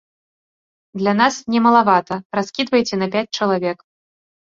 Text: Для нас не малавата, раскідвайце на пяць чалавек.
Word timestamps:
Для 1.01 1.11
нас 1.19 1.35
не 1.55 1.59
малавата, 1.65 2.17
раскідвайце 2.39 2.95
на 3.03 3.07
пяць 3.17 3.29
чалавек. 3.37 3.77